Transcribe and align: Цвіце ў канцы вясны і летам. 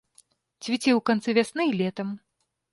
Цвіце 0.63 0.91
ў 0.95 0.99
канцы 1.11 1.37
вясны 1.41 1.63
і 1.71 1.79
летам. 1.85 2.07